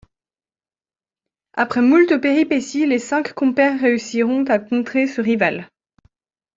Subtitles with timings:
[1.53, 5.69] Après moult péripéties, les cinq compères réussiront à contrer ce rival.